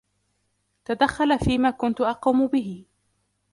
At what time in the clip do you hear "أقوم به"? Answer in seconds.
2.01-2.85